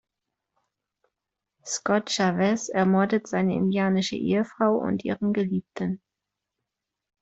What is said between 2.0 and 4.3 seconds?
Chavez ermordet seine indianische